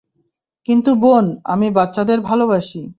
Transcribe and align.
কিন্তু 0.65 0.91
বোন, 0.95 1.25
আমি 1.45 1.67
বাচ্চাদের 1.71 2.19
ভালোবাসি। 2.21 2.81